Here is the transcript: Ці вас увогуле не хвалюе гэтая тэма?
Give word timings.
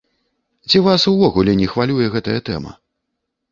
Ці 0.69 0.81
вас 0.87 1.05
увогуле 1.11 1.55
не 1.61 1.69
хвалюе 1.75 2.11
гэтая 2.17 2.39
тэма? 2.51 2.77